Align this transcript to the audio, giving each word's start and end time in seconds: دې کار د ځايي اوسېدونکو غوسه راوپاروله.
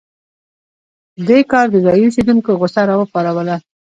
دې 1.27 1.39
کار 1.51 1.65
د 1.71 1.75
ځايي 1.85 2.03
اوسېدونکو 2.05 2.57
غوسه 2.59 2.81
راوپاروله. 2.89 3.55